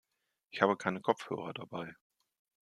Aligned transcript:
Ich 0.49 0.63
habe 0.63 0.77
keine 0.77 0.99
Kopfhörer 0.99 1.53
dabei. 1.53 1.93